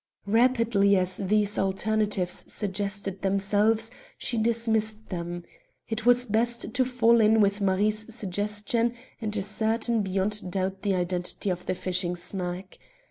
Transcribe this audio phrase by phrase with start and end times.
[0.25, 5.43] Rapidly as these alternatives suggested themselves, she dismissed them.
[5.89, 11.51] It was best to fall in with Marie's suggestion and ascertain beyond doubt the identity
[11.51, 12.79] of the fishing smack.